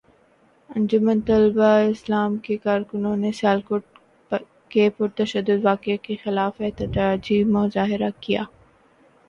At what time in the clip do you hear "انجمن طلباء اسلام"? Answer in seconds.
0.69-2.37